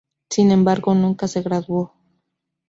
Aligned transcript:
Sin 0.31 0.49
embargo, 0.49 0.95
nunca 0.95 1.27
se 1.27 1.43
graduó. 1.43 1.93